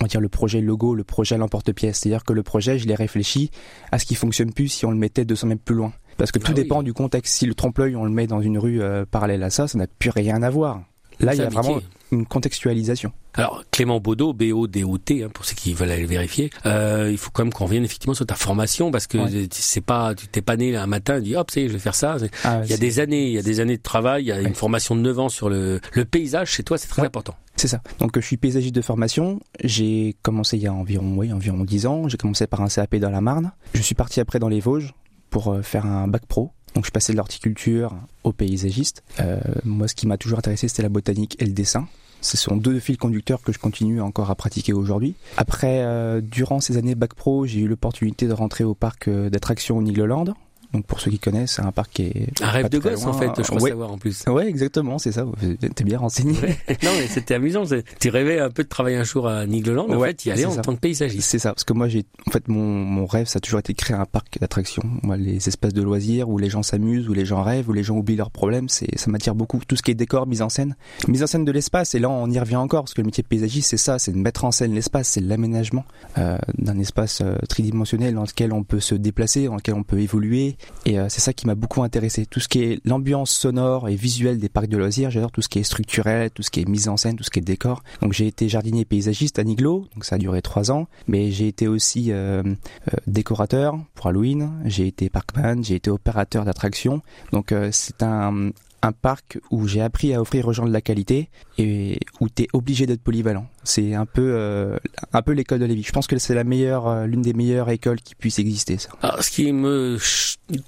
on 0.00 0.04
va 0.04 0.08
dire 0.08 0.20
le 0.20 0.28
projet 0.28 0.60
logo, 0.60 0.94
le 0.94 1.04
projet 1.04 1.38
l'emporte-pièce. 1.38 2.00
C'est-à-dire 2.00 2.24
que 2.24 2.32
le 2.32 2.42
projet, 2.42 2.78
je 2.78 2.86
l'ai 2.88 2.94
réfléchi 2.96 3.50
à 3.92 3.98
ce 3.98 4.04
qui 4.04 4.14
fonctionne 4.16 4.52
plus 4.52 4.68
si 4.68 4.84
on 4.84 4.90
le 4.90 4.96
mettait 4.96 5.24
200 5.24 5.46
mètres 5.46 5.62
plus 5.62 5.76
loin. 5.76 5.92
Parce 6.18 6.32
que 6.32 6.38
tout 6.38 6.46
Ah 6.48 6.54
oui. 6.56 6.62
dépend 6.62 6.82
du 6.82 6.92
contexte. 6.92 7.34
Si 7.36 7.46
le 7.46 7.54
trompe-l'œil, 7.54 7.96
on 7.96 8.04
le 8.04 8.10
met 8.10 8.26
dans 8.26 8.40
une 8.40 8.58
rue 8.58 8.82
euh, 8.82 9.04
parallèle 9.10 9.42
à 9.44 9.50
ça, 9.50 9.68
ça 9.68 9.78
n'a 9.78 9.86
plus 9.86 10.10
rien 10.10 10.42
à 10.42 10.50
voir. 10.50 10.82
Là, 11.20 11.34
il 11.34 11.38
y 11.38 11.42
a 11.42 11.48
vraiment 11.48 11.80
une 12.12 12.26
contextualisation. 12.26 13.12
Alors 13.34 13.64
Clément 13.70 13.98
Baudot, 14.00 14.34
B-O-D-O-T, 14.34 15.24
hein, 15.24 15.28
pour 15.32 15.44
ceux 15.46 15.54
qui 15.54 15.72
veulent 15.72 15.90
aller 15.90 16.04
vérifier, 16.04 16.50
euh, 16.66 17.08
il 17.10 17.16
faut 17.18 17.30
quand 17.32 17.42
même 17.44 17.52
qu'on 17.52 17.64
revienne 17.64 17.84
effectivement 17.84 18.12
sur 18.14 18.26
ta 18.26 18.34
formation 18.34 18.90
parce 18.90 19.06
que 19.06 19.16
Ouais. 19.18 19.48
c'est 19.50 19.80
pas, 19.80 20.14
tu 20.14 20.26
t'es 20.28 20.42
pas 20.42 20.56
né 20.56 20.76
un 20.76 20.86
matin 20.86 21.16
et 21.16 21.22
dit 21.22 21.34
hop, 21.36 21.50
c'est, 21.50 21.66
je 21.68 21.72
vais 21.72 21.78
faire 21.78 21.94
ça. 21.94 22.18
Ah, 22.44 22.60
Il 22.64 22.70
y 22.70 22.74
a 22.74 22.76
des 22.76 23.00
années, 23.00 23.26
il 23.28 23.32
y 23.32 23.38
a 23.38 23.42
des 23.42 23.60
années 23.60 23.78
de 23.78 23.82
travail, 23.82 24.24
il 24.24 24.26
y 24.26 24.32
a 24.32 24.36
Ouais. 24.36 24.44
une 24.44 24.54
formation 24.54 24.94
de 24.94 25.00
9 25.00 25.18
ans 25.18 25.28
sur 25.30 25.48
le, 25.48 25.80
le 25.92 26.04
paysage 26.04 26.50
chez 26.50 26.62
toi, 26.62 26.76
c'est 26.78 26.88
très 26.88 27.02
Ouais. 27.02 27.08
important. 27.08 27.34
C'est 27.56 27.68
ça. 27.68 27.80
Donc, 27.98 28.12
je 28.18 28.24
suis 28.24 28.36
paysagiste 28.38 28.74
de 28.74 28.80
formation. 28.82 29.40
J'ai 29.62 30.16
commencé 30.22 30.56
il 30.56 30.62
y 30.62 30.66
a 30.66 30.72
environ, 30.72 31.14
oui, 31.16 31.32
environ 31.32 31.64
10 31.64 31.86
ans. 31.86 32.08
J'ai 32.08 32.16
commencé 32.16 32.46
par 32.46 32.60
un 32.62 32.68
CAP 32.68 32.96
dans 32.96 33.10
la 33.10 33.20
Marne. 33.20 33.52
Je 33.74 33.82
suis 33.82 33.94
parti 33.94 34.20
après 34.20 34.38
dans 34.38 34.48
les 34.48 34.60
Vosges 34.60 34.94
pour 35.30 35.48
euh, 35.52 35.62
faire 35.62 35.84
un 35.86 36.08
bac 36.08 36.24
pro. 36.26 36.50
Donc, 36.74 36.86
je 36.86 36.90
passais 36.90 37.12
de 37.12 37.18
l'horticulture 37.18 37.94
au 38.24 38.32
paysagiste. 38.32 39.02
Euh, 39.20 39.38
moi, 39.64 39.86
ce 39.86 39.94
qui 39.94 40.06
m'a 40.06 40.16
toujours 40.16 40.38
intéressé, 40.38 40.66
c'était 40.68 40.82
la 40.82 40.88
botanique 40.88 41.36
et 41.40 41.44
le 41.44 41.52
dessin. 41.52 41.86
Ce 42.22 42.36
sont 42.36 42.56
deux 42.56 42.78
fils 42.78 42.96
conducteurs 42.96 43.42
que 43.42 43.52
je 43.52 43.58
continue 43.58 44.00
encore 44.00 44.30
à 44.30 44.36
pratiquer 44.36 44.72
aujourd'hui. 44.72 45.14
Après, 45.36 45.82
euh, 45.82 46.20
durant 46.20 46.60
ces 46.60 46.76
années 46.76 46.94
bac 46.94 47.14
pro, 47.14 47.46
j'ai 47.46 47.60
eu 47.60 47.68
l'opportunité 47.68 48.28
de 48.28 48.32
rentrer 48.32 48.62
au 48.62 48.74
parc 48.74 49.08
euh, 49.08 49.28
d'attractions 49.28 49.82
Nigloland. 49.82 50.26
Donc, 50.72 50.86
pour 50.86 51.00
ceux 51.00 51.10
qui 51.10 51.18
connaissent, 51.18 51.52
c'est 51.52 51.62
un 51.62 51.72
parc 51.72 51.92
qui 51.92 52.02
est 52.04 52.42
Un 52.42 52.48
rêve 52.48 52.68
de 52.68 52.78
gosse 52.78 53.04
en 53.04 53.12
fait, 53.12 53.30
je 53.36 53.42
crois 53.42 53.60
Ouais. 53.62 53.70
savoir 53.70 53.92
en 53.92 53.98
plus. 53.98 54.24
Ouais, 54.26 54.46
exactement, 54.48 54.98
c'est 54.98 55.12
ça. 55.12 55.26
T'es 55.74 55.84
bien 55.84 55.98
renseigné. 55.98 56.32
non 56.82 56.90
mais 56.98 57.06
c'était 57.08 57.34
amusant, 57.34 57.64
tu 58.00 58.08
rêvais 58.08 58.38
un 58.40 58.50
peu 58.50 58.62
de 58.64 58.68
travailler 58.68 58.96
un 58.96 59.04
jour 59.04 59.28
à 59.28 59.44
Nigloland, 59.46 59.86
en 59.90 59.96
Ouais, 59.98 60.08
fait, 60.08 60.24
y 60.26 60.30
aller 60.30 60.46
en 60.46 60.50
ça. 60.52 60.62
tant 60.62 60.74
que 60.74 60.80
paysagiste. 60.80 61.28
C'est 61.28 61.38
ça, 61.38 61.50
parce 61.52 61.64
que 61.64 61.72
moi 61.72 61.88
j'ai, 61.88 62.04
en 62.26 62.30
fait, 62.30 62.48
mon, 62.48 62.62
mon 62.62 63.06
rêve, 63.06 63.26
ça 63.26 63.36
a 63.36 63.40
toujours 63.40 63.60
été 63.60 63.72
de 63.72 63.78
créer 63.78 63.96
un 63.96 64.06
parc 64.06 64.38
d'attractions. 64.40 64.82
Moi, 65.02 65.16
les 65.16 65.46
espaces 65.48 65.74
de 65.74 65.82
loisirs 65.82 66.28
où 66.28 66.38
les 66.38 66.48
gens 66.50 66.62
s'amusent, 66.62 67.08
où 67.08 67.12
les 67.12 67.24
gens 67.26 67.42
rêvent, 67.42 67.68
où 67.68 67.72
les 67.72 67.82
gens 67.82 67.96
oublient 67.96 68.16
leurs 68.16 68.30
problèmes, 68.30 68.68
c'est, 68.68 68.98
ça 68.98 69.10
m'attire 69.10 69.34
beaucoup. 69.34 69.60
Tout 69.66 69.76
ce 69.76 69.82
qui 69.82 69.90
est 69.90 69.94
décor, 69.94 70.26
mise 70.26 70.42
en 70.42 70.48
scène, 70.48 70.74
mise 71.08 71.22
en 71.22 71.26
scène 71.26 71.44
de 71.44 71.52
l'espace. 71.52 71.94
Et 71.94 71.98
là, 71.98 72.08
on 72.08 72.30
y 72.30 72.38
revient 72.38 72.56
encore, 72.56 72.82
parce 72.84 72.94
que 72.94 73.00
le 73.02 73.06
métier 73.06 73.22
de 73.22 73.28
paysagiste, 73.28 73.68
c'est 73.70 73.76
ça, 73.76 73.98
c'est 73.98 74.12
de 74.12 74.18
mettre 74.18 74.44
en 74.44 74.52
scène 74.52 74.72
l'espace, 74.74 75.08
c'est 75.08 75.20
l'aménagement 75.20 75.84
euh, 76.18 76.38
d'un 76.58 76.78
espace 76.78 77.20
euh, 77.20 77.36
tridimensionnel 77.48 78.14
dans 78.14 78.22
lequel 78.22 78.52
on 78.52 78.62
peut 78.64 78.80
se 78.80 78.94
déplacer, 78.94 79.46
dans 79.46 79.56
lequel 79.56 79.74
on 79.74 79.82
peut 79.82 80.00
évoluer. 80.00 80.56
Et 80.84 80.98
euh, 80.98 81.08
c'est 81.08 81.20
ça 81.20 81.32
qui 81.32 81.46
m'a 81.46 81.54
beaucoup 81.54 81.82
intéressé. 81.82 82.26
Tout 82.26 82.40
ce 82.40 82.48
qui 82.48 82.62
est 82.62 82.80
l'ambiance 82.84 83.30
sonore 83.30 83.88
et 83.88 83.94
visuelle 83.94 84.38
des 84.38 84.48
parcs 84.48 84.68
de 84.68 84.76
loisirs, 84.76 85.10
j'adore 85.10 85.30
tout 85.30 85.42
ce 85.42 85.48
qui 85.48 85.58
est 85.58 85.62
structurel, 85.62 86.30
tout 86.30 86.42
ce 86.42 86.50
qui 86.50 86.60
est 86.60 86.68
mise 86.68 86.88
en 86.88 86.96
scène, 86.96 87.16
tout 87.16 87.24
ce 87.24 87.30
qui 87.30 87.38
est 87.38 87.42
décor. 87.42 87.82
Donc 88.00 88.12
j'ai 88.12 88.26
été 88.26 88.48
jardinier 88.48 88.84
paysagiste 88.84 89.38
à 89.38 89.44
Niglo, 89.44 89.86
donc 89.94 90.04
ça 90.04 90.16
a 90.16 90.18
duré 90.18 90.42
trois 90.42 90.70
ans. 90.70 90.88
Mais 91.06 91.30
j'ai 91.30 91.46
été 91.46 91.68
aussi 91.68 92.10
euh, 92.10 92.42
euh, 92.42 92.96
décorateur 93.06 93.78
pour 93.94 94.08
Halloween. 94.08 94.50
J'ai 94.64 94.86
été 94.86 95.08
parkman, 95.08 95.62
j'ai 95.62 95.76
été 95.76 95.90
opérateur 95.90 96.44
d'attractions. 96.44 97.02
Donc 97.32 97.54
c'est 97.70 98.02
un 98.02 98.50
un 98.82 98.92
parc 98.92 99.38
où 99.50 99.66
j'ai 99.66 99.80
appris 99.80 100.14
à 100.14 100.20
offrir 100.20 100.48
aux 100.48 100.52
gens 100.52 100.66
de 100.66 100.72
la 100.72 100.80
qualité 100.80 101.30
et 101.58 101.98
où 102.20 102.28
tu 102.28 102.42
es 102.42 102.48
obligé 102.52 102.86
d'être 102.86 103.02
polyvalent. 103.02 103.46
C'est 103.64 103.94
un 103.94 104.06
peu 104.06 104.32
euh, 104.34 104.76
un 105.12 105.22
peu 105.22 105.32
l'école 105.32 105.60
de 105.60 105.64
Lévis. 105.66 105.84
Je 105.84 105.92
pense 105.92 106.06
que 106.06 106.18
c'est 106.18 106.34
la 106.34 106.44
meilleure 106.44 106.88
euh, 106.88 107.06
l'une 107.06 107.22
des 107.22 107.32
meilleures 107.32 107.70
écoles 107.70 108.00
qui 108.00 108.14
puisse 108.14 108.38
exister 108.38 108.78
ça. 108.78 108.90
Alors, 109.02 109.22
ce 109.22 109.30
qui 109.30 109.52
me 109.52 109.98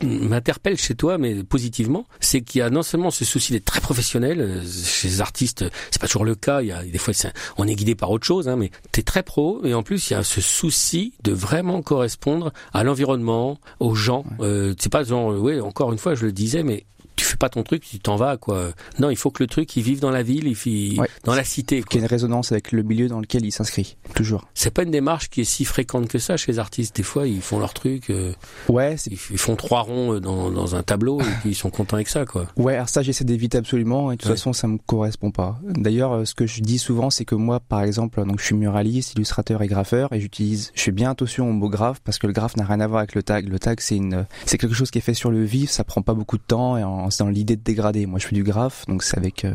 m'interpelle 0.02 0.76
chez 0.76 0.94
toi, 0.94 1.18
mais 1.18 1.42
positivement, 1.44 2.06
c'est 2.20 2.40
qu'il 2.40 2.60
y 2.60 2.62
a 2.62 2.70
non 2.70 2.82
seulement 2.82 3.10
ce 3.10 3.24
souci 3.24 3.52
d'être 3.52 3.64
très 3.64 3.80
professionnel 3.80 4.40
euh, 4.40 4.62
chez 4.62 5.08
les 5.08 5.20
artistes. 5.20 5.64
C'est 5.90 6.00
pas 6.00 6.06
toujours 6.06 6.24
le 6.24 6.34
cas. 6.34 6.62
Il 6.62 6.68
y 6.68 6.72
a 6.72 6.82
des 6.82 6.98
fois, 6.98 7.12
on 7.56 7.66
est 7.66 7.74
guidé 7.74 7.94
par 7.94 8.10
autre 8.10 8.26
chose, 8.26 8.48
hein, 8.48 8.56
mais 8.56 8.70
t'es 8.92 9.02
très 9.02 9.22
pro. 9.22 9.60
Et 9.64 9.74
en 9.74 9.82
plus, 9.82 10.10
il 10.10 10.14
y 10.14 10.16
a 10.16 10.22
ce 10.22 10.40
souci 10.40 11.14
de 11.22 11.32
vraiment 11.32 11.82
correspondre 11.82 12.52
à 12.72 12.84
l'environnement, 12.84 13.58
aux 13.80 13.94
gens. 13.94 14.24
Euh, 14.40 14.74
c'est 14.78 14.92
pas 14.92 15.04
genre, 15.04 15.32
euh, 15.32 15.38
ouais, 15.38 15.60
encore 15.60 15.92
une 15.92 15.98
fois, 15.98 16.14
je 16.14 16.24
le 16.26 16.32
disais, 16.32 16.62
mais 16.62 16.84
tu 17.16 17.24
fais 17.24 17.36
pas 17.36 17.48
ton 17.48 17.62
truc, 17.62 17.82
tu 17.84 17.98
t'en 17.98 18.16
vas, 18.16 18.36
quoi. 18.36 18.70
Non, 18.98 19.10
il 19.10 19.16
faut 19.16 19.30
que 19.30 19.42
le 19.42 19.46
truc, 19.46 19.76
il 19.76 19.82
vive 19.82 20.00
dans 20.00 20.10
la 20.10 20.22
ville, 20.22 20.46
il 20.46 20.54
vit 20.54 20.96
Ouais. 20.98 21.08
dans 21.24 21.34
la 21.34 21.44
cité. 21.44 21.82
Qu'il 21.82 22.00
y 22.00 22.02
ait 22.02 22.06
une 22.06 22.10
résonance 22.10 22.52
avec 22.52 22.72
le 22.72 22.82
milieu 22.82 23.08
dans 23.08 23.20
lequel 23.20 23.44
il 23.44 23.52
s'inscrit. 23.52 23.96
Toujours. 24.14 24.46
C'est 24.54 24.72
pas 24.72 24.82
une 24.82 24.90
démarche 24.90 25.30
qui 25.30 25.40
est 25.42 25.44
si 25.44 25.64
fréquente 25.64 26.08
que 26.08 26.18
ça 26.18 26.36
chez 26.36 26.52
les 26.52 26.58
artistes. 26.58 26.96
Des 26.96 27.02
fois, 27.02 27.26
ils 27.26 27.40
font 27.42 27.58
leur 27.58 27.74
truc. 27.74 28.10
euh, 28.10 28.32
Ouais, 28.68 28.96
ils 29.06 29.18
ils 29.30 29.38
font 29.38 29.56
trois 29.56 29.80
ronds 29.82 30.14
euh, 30.14 30.20
dans, 30.20 30.50
dans 30.50 30.74
un 30.76 30.82
tableau 30.82 31.20
et 31.20 31.24
puis 31.40 31.50
ils 31.50 31.54
sont 31.54 31.70
contents 31.70 31.96
avec 31.96 32.08
ça, 32.08 32.24
quoi. 32.26 32.46
Ouais, 32.56 32.74
alors 32.74 32.88
ça 32.88 33.02
j'essaie 33.02 33.24
d'éviter 33.24 33.58
absolument 33.58 34.10
et 34.12 34.16
de 34.16 34.20
toute 34.20 34.30
Ouais. 34.30 34.36
façon 34.36 34.52
ça 34.52 34.66
me 34.68 34.78
correspond 34.78 35.30
pas. 35.30 35.58
D'ailleurs, 35.64 36.12
euh, 36.12 36.24
ce 36.24 36.34
que 36.34 36.46
je 36.46 36.60
dis 36.62 36.78
souvent 36.78 37.10
c'est 37.10 37.24
que 37.24 37.34
moi 37.34 37.60
par 37.60 37.82
exemple, 37.82 38.24
donc 38.24 38.40
je 38.40 38.44
suis 38.46 38.54
muraliste, 38.54 39.14
illustrateur 39.14 39.62
et 39.62 39.66
graffeur 39.66 40.12
et 40.12 40.20
j'utilise 40.20 40.70
je 40.74 40.82
fais 40.82 40.92
bien 40.92 41.10
attention 41.10 41.48
au 41.48 41.52
mot 41.52 41.68
graphe 41.68 42.00
parce 42.04 42.18
que 42.18 42.26
le 42.26 42.32
graphe 42.32 42.56
n'a 42.56 42.64
rien 42.64 42.80
à 42.80 42.86
voir 42.86 42.98
avec 43.00 43.14
le 43.14 43.22
tag. 43.22 43.48
Le 43.48 43.58
tag 43.58 43.80
c'est 43.80 43.96
une 43.96 44.26
c'est 44.46 44.58
quelque 44.58 44.74
chose 44.74 44.90
qui 44.90 44.98
est 44.98 45.02
fait 45.02 45.14
sur 45.14 45.30
le 45.30 45.44
vif, 45.44 45.70
ça 45.70 45.84
prend 45.84 46.02
pas 46.02 46.14
beaucoup 46.14 46.38
de 46.38 46.42
temps 46.46 46.76
et 46.76 46.84
en- 46.84 47.03
c'est 47.10 47.24
dans 47.24 47.30
l'idée 47.30 47.56
de 47.56 47.62
dégrader. 47.62 48.06
Moi 48.06 48.18
je 48.18 48.26
fais 48.26 48.34
du 48.34 48.42
graphe 48.44 48.84
donc 48.86 49.02
c'est 49.02 49.16
avec 49.18 49.44
euh, 49.44 49.54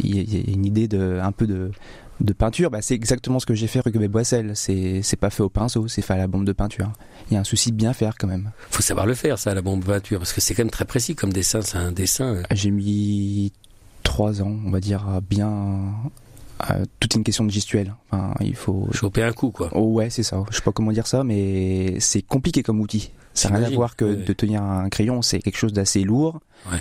il 0.00 0.16
y, 0.34 0.36
a- 0.38 0.50
une 0.52 0.64
idée 0.64 0.88
de 0.88 1.18
un 1.22 1.32
peu 1.32 1.46
de 1.46 1.70
de 2.18 2.32
peinture, 2.32 2.70
bah, 2.70 2.80
c'est 2.80 2.94
exactement 2.94 3.38
ce 3.40 3.44
que 3.44 3.54
j'ai 3.54 3.66
fait 3.66 3.80
rue 3.80 4.08
Boissel. 4.08 4.52
C'est 4.54 5.02
c'est 5.02 5.18
pas 5.18 5.28
fait 5.28 5.42
au 5.42 5.50
pinceau, 5.50 5.86
c'est 5.86 6.00
fait 6.00 6.14
à 6.14 6.16
la 6.16 6.26
bombe 6.26 6.46
de 6.46 6.52
peinture. 6.52 6.90
Il 7.30 7.34
y 7.34 7.36
a 7.36 7.40
un 7.40 7.44
souci 7.44 7.72
de 7.72 7.76
bien 7.76 7.92
faire 7.92 8.14
quand 8.18 8.26
même. 8.26 8.52
Faut 8.70 8.80
savoir 8.82 9.04
le 9.04 9.12
faire, 9.12 9.38
ça, 9.38 9.52
la 9.52 9.60
bombe 9.60 9.84
peinture, 9.84 10.18
parce 10.18 10.32
que 10.32 10.40
c'est 10.40 10.54
quand 10.54 10.62
même 10.64 10.70
très 10.70 10.86
précis 10.86 11.14
comme 11.14 11.30
dessin. 11.30 11.60
C'est 11.60 11.76
un 11.76 11.92
dessin. 11.92 12.42
J'ai 12.52 12.70
mis 12.70 13.52
trois 14.02 14.40
ans, 14.40 14.56
on 14.64 14.70
va 14.70 14.80
dire, 14.80 15.06
à 15.06 15.20
bien. 15.20 15.92
À 16.58 16.76
toute 17.00 17.14
une 17.14 17.24
question 17.24 17.44
de 17.44 17.50
gestuelle. 17.50 17.94
Enfin, 18.10 18.34
il 18.40 18.56
faut. 18.56 18.88
Choper 18.92 19.22
un 19.22 19.32
coup, 19.32 19.50
quoi. 19.50 19.70
Oh 19.72 19.92
ouais, 19.92 20.10
c'est 20.10 20.22
ça. 20.22 20.44
Je 20.50 20.56
sais 20.56 20.62
pas 20.62 20.72
comment 20.72 20.92
dire 20.92 21.06
ça, 21.06 21.24
mais 21.24 22.00
c'est 22.00 22.22
compliqué 22.22 22.62
comme 22.62 22.80
outil. 22.80 23.12
Ça 23.34 23.50
n'a 23.50 23.58
rien 23.58 23.66
à 23.66 23.70
voir 23.70 23.96
que 23.96 24.04
ouais. 24.06 24.16
de 24.16 24.32
tenir 24.32 24.62
un 24.62 24.88
crayon, 24.88 25.20
c'est 25.20 25.40
quelque 25.40 25.58
chose 25.58 25.74
d'assez 25.74 26.02
lourd. 26.04 26.40
Ouais. 26.72 26.78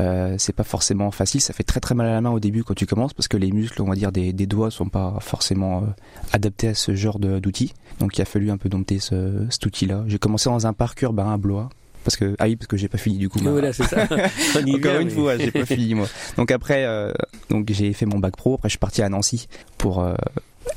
Euh, 0.00 0.34
c'est 0.38 0.52
pas 0.52 0.64
forcément 0.64 1.10
facile. 1.10 1.40
Ça 1.40 1.54
fait 1.54 1.62
très 1.62 1.80
très 1.80 1.94
mal 1.94 2.06
à 2.06 2.12
la 2.12 2.20
main 2.20 2.30
au 2.30 2.40
début 2.40 2.62
quand 2.62 2.74
tu 2.74 2.84
commences 2.84 3.14
parce 3.14 3.28
que 3.28 3.38
les 3.38 3.52
muscles, 3.52 3.80
on 3.80 3.86
va 3.86 3.94
dire, 3.94 4.12
des, 4.12 4.34
des 4.34 4.46
doigts 4.46 4.70
sont 4.70 4.88
pas 4.88 5.16
forcément 5.20 5.78
euh, 5.78 5.86
adaptés 6.32 6.68
à 6.68 6.74
ce 6.74 6.94
genre 6.94 7.18
d'outils. 7.18 7.72
Donc 8.00 8.18
il 8.18 8.22
a 8.22 8.26
fallu 8.26 8.50
un 8.50 8.58
peu 8.58 8.68
dompter 8.68 8.98
ce, 8.98 9.46
cet 9.48 9.64
outil-là. 9.64 10.04
J'ai 10.06 10.18
commencé 10.18 10.50
dans 10.50 10.66
un 10.66 10.72
parc 10.74 11.00
urbain 11.02 11.32
à 11.32 11.38
Blois. 11.38 11.70
Parce 12.04 12.16
que, 12.16 12.36
ah 12.38 12.44
oui, 12.44 12.56
parce 12.56 12.66
que 12.66 12.76
j'ai 12.76 12.88
pas 12.88 12.98
fini 12.98 13.16
du 13.18 13.28
coup. 13.28 13.40
ma- 13.42 13.50
Voilà, 13.50 13.72
c'est 13.72 13.84
ça. 13.84 14.06
On 14.56 14.64
y 14.66 14.74
encore 14.76 14.92
vient, 14.92 15.00
une 15.00 15.08
mais- 15.08 15.14
fois, 15.14 15.38
j'ai 15.38 15.50
pas 15.50 15.64
fini 15.64 15.94
moi. 15.94 16.06
Donc 16.36 16.50
après, 16.50 16.84
euh, 16.84 17.12
donc 17.50 17.70
j'ai 17.72 17.92
fait 17.94 18.06
mon 18.06 18.18
bac 18.18 18.36
pro. 18.36 18.54
Après, 18.54 18.68
je 18.68 18.72
suis 18.72 18.78
parti 18.78 19.02
à 19.02 19.08
Nancy 19.08 19.48
pour 19.78 20.02
euh, 20.02 20.14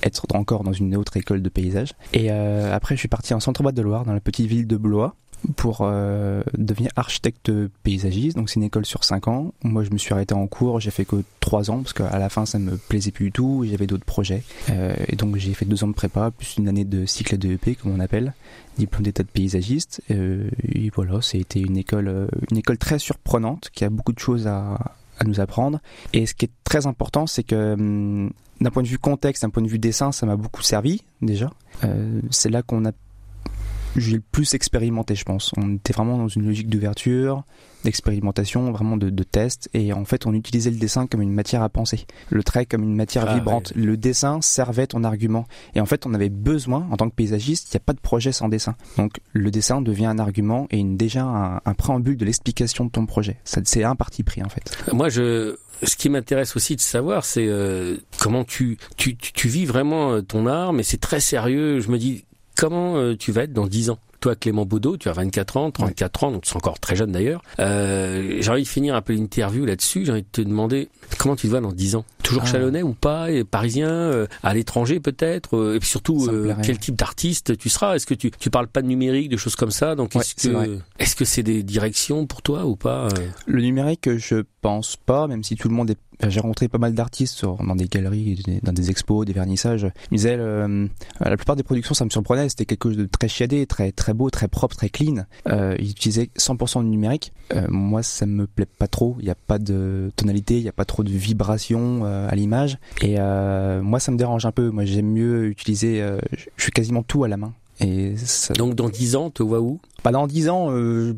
être 0.03 0.25
encore 0.33 0.63
dans 0.63 0.73
une 0.73 0.95
autre 0.95 1.17
école 1.17 1.41
de 1.41 1.49
paysage. 1.49 1.91
Et 2.13 2.27
euh, 2.31 2.73
après, 2.73 2.95
je 2.95 2.99
suis 2.99 3.07
parti 3.09 3.33
en 3.33 3.39
centre-boîte 3.39 3.75
de 3.75 3.81
Loire, 3.81 4.05
dans 4.05 4.13
la 4.13 4.19
petite 4.19 4.45
ville 4.47 4.67
de 4.67 4.77
Blois. 4.77 5.15
Pour 5.55 5.79
euh, 5.81 6.43
devenir 6.57 6.91
architecte 6.95 7.51
paysagiste. 7.83 8.37
Donc 8.37 8.49
c'est 8.49 8.55
une 8.55 8.63
école 8.63 8.85
sur 8.85 9.03
5 9.03 9.27
ans. 9.27 9.53
Moi 9.63 9.83
je 9.83 9.91
me 9.91 9.97
suis 9.97 10.13
arrêté 10.13 10.33
en 10.33 10.47
cours, 10.47 10.79
j'ai 10.79 10.91
fait 10.91 11.05
que 11.05 11.23
3 11.39 11.71
ans 11.71 11.77
parce 11.79 11.93
qu'à 11.93 12.17
la 12.17 12.29
fin 12.29 12.45
ça 12.45 12.59
me 12.59 12.77
plaisait 12.77 13.11
plus 13.11 13.25
du 13.25 13.31
tout. 13.31 13.65
J'avais 13.69 13.87
d'autres 13.87 14.05
projets 14.05 14.43
euh, 14.69 14.95
et 15.07 15.15
donc 15.15 15.37
j'ai 15.37 15.53
fait 15.53 15.65
2 15.65 15.83
ans 15.83 15.87
de 15.87 15.93
prépa 15.93 16.31
plus 16.31 16.57
une 16.57 16.67
année 16.67 16.85
de 16.85 17.05
cycle 17.05 17.37
de 17.37 17.51
EP 17.51 17.75
comme 17.75 17.91
on 17.91 17.99
appelle, 17.99 18.33
diplôme 18.77 19.03
d'état 19.03 19.23
de 19.23 19.29
paysagiste. 19.29 20.01
Euh, 20.11 20.49
et 20.63 20.89
voilà, 20.93 21.21
c'était 21.21 21.61
une 21.61 21.77
école 21.77 22.29
une 22.51 22.57
école 22.57 22.77
très 22.77 22.99
surprenante 22.99 23.69
qui 23.73 23.83
a 23.83 23.89
beaucoup 23.89 24.13
de 24.13 24.19
choses 24.19 24.47
à 24.47 24.95
à 25.19 25.23
nous 25.23 25.39
apprendre. 25.39 25.79
Et 26.13 26.27
ce 26.27 26.35
qui 26.35 26.45
est 26.45 26.51
très 26.63 26.85
important, 26.85 27.25
c'est 27.25 27.41
que 27.41 27.73
hum, 27.73 28.31
d'un 28.61 28.69
point 28.69 28.83
de 28.83 28.87
vue 28.87 28.99
contexte, 28.99 29.41
d'un 29.41 29.49
point 29.49 29.63
de 29.63 29.67
vue 29.67 29.79
dessin, 29.79 30.11
ça 30.11 30.27
m'a 30.27 30.35
beaucoup 30.35 30.61
servi 30.61 31.03
déjà. 31.21 31.51
C'est 32.31 32.49
là 32.49 32.63
qu'on 32.63 32.85
a 32.85 32.91
j'ai 34.01 34.15
le 34.17 34.23
plus 34.31 34.53
expérimenté, 34.53 35.15
je 35.15 35.23
pense. 35.23 35.51
On 35.57 35.75
était 35.75 35.93
vraiment 35.93 36.17
dans 36.17 36.27
une 36.27 36.45
logique 36.45 36.69
d'ouverture, 36.69 37.43
d'expérimentation, 37.83 38.71
vraiment 38.71 38.97
de, 38.97 39.09
de 39.09 39.23
test. 39.23 39.69
Et 39.73 39.93
en 39.93 40.05
fait, 40.05 40.25
on 40.25 40.33
utilisait 40.33 40.71
le 40.71 40.77
dessin 40.77 41.07
comme 41.07 41.21
une 41.21 41.33
matière 41.33 41.61
à 41.63 41.69
penser, 41.69 42.05
le 42.29 42.43
trait 42.43 42.65
comme 42.65 42.83
une 42.83 42.95
matière 42.95 43.25
Ah, 43.27 43.35
vibrante. 43.35 43.73
Le 43.75 43.97
dessin 43.97 44.41
servait 44.41 44.87
ton 44.87 45.03
argument. 45.03 45.47
Et 45.75 45.81
en 45.81 45.85
fait, 45.85 46.05
on 46.05 46.13
avait 46.13 46.29
besoin, 46.29 46.87
en 46.91 46.97
tant 46.97 47.09
que 47.09 47.15
paysagiste, 47.15 47.73
il 47.73 47.77
n'y 47.77 47.81
a 47.81 47.85
pas 47.85 47.93
de 47.93 47.99
projet 47.99 48.31
sans 48.31 48.49
dessin. 48.49 48.75
Donc, 48.97 49.19
le 49.33 49.51
dessin 49.51 49.81
devient 49.81 50.07
un 50.07 50.19
argument 50.19 50.67
et 50.69 50.77
une, 50.77 50.97
déjà 50.97 51.23
un, 51.23 51.61
un 51.65 51.73
préambule 51.73 52.17
de 52.17 52.25
l'explication 52.25 52.85
de 52.85 52.91
ton 52.91 53.05
projet. 53.05 53.37
C'est 53.43 53.83
un 53.83 53.95
parti 53.95 54.23
pris, 54.23 54.43
en 54.43 54.49
fait. 54.49 54.77
Moi, 54.93 55.09
je, 55.09 55.55
ce 55.83 55.95
qui 55.95 56.09
m'intéresse 56.09 56.55
aussi 56.55 56.75
de 56.75 56.81
savoir, 56.81 57.25
c'est 57.25 57.47
euh, 57.47 57.97
comment 58.19 58.43
tu, 58.43 58.77
tu, 58.97 59.15
tu, 59.15 59.31
tu 59.33 59.47
vis 59.47 59.65
vraiment 59.65 60.11
euh, 60.13 60.21
ton 60.21 60.47
art, 60.47 60.73
mais 60.73 60.83
c'est 60.83 60.99
très 60.99 61.19
sérieux. 61.19 61.79
Je 61.79 61.89
me 61.89 61.97
dis, 61.97 62.25
comment 62.57 62.97
euh, 62.97 63.15
tu 63.15 63.31
vas 63.31 63.43
être 63.43 63.53
dans 63.53 63.67
10 63.67 63.91
ans? 63.91 63.99
Toi, 64.19 64.35
Clément 64.35 64.65
Baudot, 64.65 64.97
tu 64.97 65.09
as 65.09 65.13
24 65.13 65.57
ans, 65.57 65.69
34 65.69 66.23
ans, 66.23 66.31
donc 66.31 66.41
tu 66.43 66.51
es 66.51 66.55
encore 66.57 66.79
très 66.79 66.95
jeune 66.95 67.11
d'ailleurs. 67.11 67.43
Euh, 67.59 68.37
j'ai 68.39 68.49
envie 68.49 68.63
de 68.63 68.67
finir 68.67 68.95
un 68.95 69.01
peu 69.03 69.13
l'interview 69.13 69.63
là-dessus. 69.63 70.05
J'ai 70.05 70.11
envie 70.11 70.23
de 70.23 70.27
te 70.31 70.41
demander 70.41 70.89
comment 71.19 71.35
tu 71.35 71.43
te 71.43 71.51
vois 71.51 71.61
dans 71.61 71.71
10 71.71 71.95
ans? 71.97 72.05
Toujours 72.23 72.41
Ah. 72.43 72.51
chalonnais 72.51 72.81
ou 72.81 72.93
pas, 72.93 73.29
et 73.31 73.43
parisien, 73.43 73.89
euh, 73.89 74.25
à 74.41 74.55
l'étranger 74.55 74.99
peut-être, 74.99 75.55
euh, 75.55 75.75
et 75.75 75.79
puis 75.79 75.87
surtout 75.87 76.27
quel 76.63 76.79
type 76.79 76.95
d'artiste 76.95 77.57
tu 77.59 77.69
seras? 77.69 77.95
Est-ce 77.95 78.07
que 78.07 78.15
tu 78.15 78.31
tu 78.31 78.49
parles 78.49 78.67
pas 78.67 78.81
de 78.81 78.87
numérique, 78.87 79.29
de 79.29 79.37
choses 79.37 79.55
comme 79.55 79.71
ça? 79.71 79.93
Donc 79.93 80.15
Ouais, 80.15 80.21
est-ce 80.21 80.47
que 80.49 80.79
est-ce 80.97 81.15
que 81.15 81.23
c'est 81.23 81.43
des 81.43 81.61
directions 81.61 82.25
pour 82.25 82.41
toi 82.41 82.65
ou 82.65 82.75
pas 82.75 83.09
Le 83.45 83.61
numérique, 83.61 84.09
je 84.17 84.37
pense 84.61 84.97
pas, 84.97 85.27
même 85.27 85.43
si 85.43 85.55
tout 85.55 85.69
le 85.69 85.75
monde 85.75 85.91
est. 85.91 85.97
J'ai 86.25 86.39
rencontré 86.39 86.67
pas 86.67 86.77
mal 86.77 86.93
d'artistes 86.93 87.43
dans 87.45 87.75
des 87.75 87.87
galeries, 87.87 88.43
dans 88.63 88.71
des 88.73 88.89
expos, 88.89 89.25
des 89.25 89.33
vernissages. 89.33 89.87
Ils 90.11 90.15
disaient, 90.17 90.37
euh, 90.39 90.87
la 91.19 91.37
plupart 91.37 91.55
des 91.55 91.63
productions, 91.63 91.93
ça 91.93 92.05
me 92.05 92.09
surprenait. 92.09 92.49
C'était 92.49 92.65
quelque 92.65 92.89
chose 92.89 92.97
de 92.97 93.05
très 93.05 93.27
chiadé, 93.27 93.65
très 93.67 93.91
très 93.91 94.13
beau, 94.13 94.29
très 94.29 94.47
propre, 94.47 94.75
très 94.75 94.89
clean. 94.89 95.25
Euh, 95.47 95.75
ils 95.79 95.91
utilisaient 95.91 96.29
100% 96.37 96.83
de 96.83 96.87
numérique. 96.89 97.33
Euh, 97.53 97.67
moi, 97.69 98.03
ça 98.03 98.25
me 98.25 98.47
plaît 98.47 98.65
pas 98.65 98.87
trop. 98.87 99.15
Il 99.19 99.25
n'y 99.25 99.31
a 99.31 99.35
pas 99.35 99.59
de 99.59 100.11
tonalité, 100.15 100.57
il 100.57 100.63
n'y 100.63 100.69
a 100.69 100.73
pas 100.73 100.85
trop 100.85 101.03
de 101.03 101.09
vibration 101.11 102.01
euh, 102.05 102.27
à 102.29 102.35
l'image. 102.35 102.77
Et 103.01 103.15
euh, 103.19 103.81
moi, 103.81 103.99
ça 103.99 104.11
me 104.11 104.17
dérange 104.17 104.45
un 104.45 104.51
peu. 104.51 104.69
Moi, 104.69 104.85
j'aime 104.85 105.11
mieux 105.11 105.45
utiliser. 105.45 106.01
euh, 106.01 106.19
je 106.55 106.63
fais 106.65 106.71
quasiment 106.71 107.03
tout 107.03 107.23
à 107.23 107.27
la 107.27 107.37
main. 107.37 107.53
Et 107.79 108.17
ça, 108.17 108.55
Donc 108.55 108.73
dans 108.73 108.89
10 108.89 109.15
ans, 109.15 109.29
te 109.29 109.43
vois 109.43 109.61
où? 109.61 109.79
Bah, 110.03 110.11
dans 110.11 110.25
10 110.25 110.49
ans, 110.49 110.69
euh, 110.71 111.13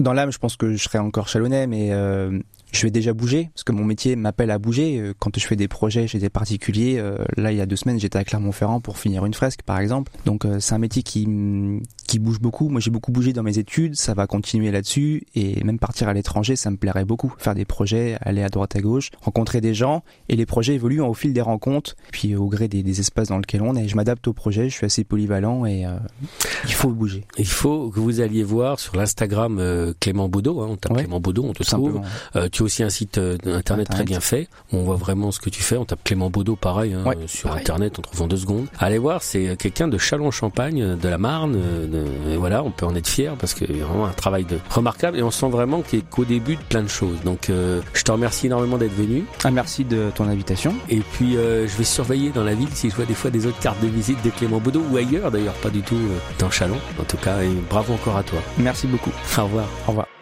dans 0.00 0.14
l'âme, 0.14 0.32
je 0.32 0.38
pense 0.38 0.56
que 0.56 0.72
je 0.72 0.82
serai 0.82 0.98
encore 0.98 1.28
chalonnais, 1.28 1.66
mais 1.66 1.88
euh, 1.92 2.38
je 2.72 2.82
vais 2.82 2.90
déjà 2.90 3.12
bouger, 3.12 3.50
parce 3.54 3.64
que 3.64 3.72
mon 3.72 3.84
métier 3.84 4.16
m'appelle 4.16 4.50
à 4.50 4.58
bouger. 4.58 4.98
Euh, 4.98 5.14
Quand 5.18 5.36
je 5.38 5.46
fais 5.46 5.56
des 5.56 5.68
projets 5.68 6.06
chez 6.06 6.18
des 6.18 6.28
particuliers, 6.28 6.98
euh, 6.98 7.16
là, 7.36 7.52
il 7.52 7.58
y 7.58 7.60
a 7.60 7.66
deux 7.66 7.76
semaines, 7.76 7.98
j'étais 7.98 8.18
à 8.18 8.24
Clermont-Ferrand 8.24 8.80
pour 8.80 8.98
finir 8.98 9.24
une 9.24 9.34
fresque, 9.34 9.62
par 9.62 9.78
exemple. 9.78 10.12
Donc, 10.26 10.44
euh, 10.44 10.60
c'est 10.60 10.74
un 10.74 10.78
métier 10.78 11.02
qui, 11.02 11.26
qui 12.08 12.18
bouge 12.18 12.40
beaucoup. 12.40 12.68
Moi, 12.70 12.80
j'ai 12.80 12.90
beaucoup 12.90 13.12
bougé 13.12 13.32
dans 13.32 13.44
mes 13.44 13.58
études, 13.58 13.94
ça 13.94 14.14
va 14.14 14.26
continuer 14.26 14.72
là-dessus, 14.72 15.22
et 15.36 15.62
même 15.62 15.78
partir 15.78 16.08
à 16.08 16.12
l'étranger, 16.14 16.56
ça 16.56 16.70
me 16.72 16.76
plairait 16.76 17.04
beaucoup. 17.04 17.32
Faire 17.38 17.54
des 17.54 17.64
projets, 17.64 18.16
aller 18.22 18.42
à 18.42 18.48
droite 18.48 18.74
à 18.74 18.80
gauche, 18.80 19.10
rencontrer 19.22 19.60
des 19.60 19.74
gens, 19.74 20.02
et 20.28 20.34
les 20.34 20.46
projets 20.46 20.74
évoluent 20.74 21.02
au 21.02 21.14
fil 21.14 21.32
des 21.32 21.40
rencontres, 21.42 21.94
puis 22.10 22.34
au 22.34 22.46
gré 22.48 22.66
des, 22.66 22.82
des 22.82 22.98
espaces 23.00 23.28
dans 23.28 23.38
lesquels 23.38 23.62
on 23.62 23.76
est. 23.76 23.86
Je 23.86 23.94
m'adapte 23.94 24.26
au 24.26 24.32
projet, 24.32 24.68
je 24.70 24.74
suis 24.74 24.86
assez 24.86 25.04
polyvalent, 25.04 25.64
et 25.66 25.84
euh, 25.86 25.90
il 26.64 26.72
faut 26.72 26.88
bouger. 26.88 27.24
Il 27.38 27.46
faut 27.46 27.90
que 27.90 28.00
vous 28.00 28.20
alliez 28.20 28.42
voir 28.42 28.80
sur 28.80 28.96
l'Instagram 28.96 29.58
euh, 29.60 29.92
Clément 30.00 30.28
Baudot. 30.28 30.60
Hein, 30.62 30.68
on 30.70 30.76
tape 30.76 30.92
Ouais. 30.92 31.02
Clément 31.02 31.20
Baudot, 31.20 31.44
on 31.44 31.52
te 31.52 31.62
trouve. 31.62 32.00
Euh, 32.36 32.48
tu 32.50 32.62
as 32.62 32.64
aussi 32.64 32.82
un 32.82 32.88
site 32.88 33.18
internet, 33.18 33.58
Internet. 33.58 33.88
très 33.90 34.04
bien 34.04 34.20
fait. 34.20 34.48
On 34.72 34.82
voit 34.82 34.96
vraiment 34.96 35.30
ce 35.30 35.40
que 35.40 35.50
tu 35.50 35.62
fais. 35.62 35.76
On 35.76 35.84
tape 35.84 36.02
Clément 36.04 36.30
Baudot, 36.30 36.56
pareil, 36.56 36.94
hein, 36.94 37.04
Ouais, 37.04 37.16
sur 37.26 37.50
pareil. 37.50 37.60
internet, 37.60 37.98
on 37.98 38.02
trouve 38.02 38.22
en 38.22 38.26
deux 38.28 38.38
secondes. 38.38 38.66
Allez 38.78 38.96
voir, 38.98 39.22
c'est 39.22 39.56
quelqu'un 39.58 39.88
de 39.88 39.98
Châlons-Champagne, 39.98 40.80
euh, 40.82 40.96
de 40.96 41.08
la 41.08 41.18
Marne. 41.18 41.52
de- 41.52 41.97
et 42.28 42.36
voilà, 42.36 42.62
on 42.62 42.70
peut 42.70 42.86
en 42.86 42.94
être 42.94 43.08
fier 43.08 43.34
parce 43.38 43.54
a 43.54 43.66
vraiment 43.66 44.06
un 44.06 44.12
travail 44.12 44.44
de 44.44 44.58
remarquable 44.70 45.18
et 45.18 45.22
on 45.22 45.30
sent 45.30 45.48
vraiment 45.48 45.82
qu'il 45.82 46.00
est 46.00 46.08
qu'au 46.08 46.24
début 46.24 46.56
de 46.56 46.62
plein 46.62 46.82
de 46.82 46.88
choses. 46.88 47.20
Donc, 47.24 47.50
euh, 47.50 47.80
je 47.94 48.02
te 48.02 48.12
remercie 48.12 48.46
énormément 48.46 48.78
d'être 48.78 48.94
venu. 48.94 49.24
Ah, 49.44 49.50
merci 49.50 49.84
de 49.84 50.10
ton 50.14 50.28
invitation. 50.28 50.74
Et 50.88 51.00
puis, 51.00 51.36
euh, 51.36 51.66
je 51.66 51.76
vais 51.76 51.84
surveiller 51.84 52.30
dans 52.30 52.44
la 52.44 52.54
ville 52.54 52.68
si 52.72 52.90
je 52.90 52.96
vois 52.96 53.06
des 53.06 53.14
fois 53.14 53.30
des 53.30 53.46
autres 53.46 53.58
cartes 53.60 53.80
de 53.82 53.88
visite 53.88 54.22
de 54.24 54.30
Clément 54.30 54.58
Baudot 54.58 54.82
ou 54.90 54.96
ailleurs 54.96 55.30
d'ailleurs, 55.30 55.54
pas 55.54 55.70
du 55.70 55.82
tout 55.82 55.96
euh, 55.96 56.18
dans 56.38 56.50
Chalon. 56.50 56.78
En 57.00 57.04
tout 57.04 57.16
cas, 57.18 57.42
et 57.42 57.50
bravo 57.68 57.94
encore 57.94 58.16
à 58.16 58.22
toi. 58.22 58.38
Merci 58.58 58.86
beaucoup. 58.86 59.12
Au 59.38 59.44
revoir. 59.44 59.66
Au 59.86 59.90
revoir. 59.90 60.17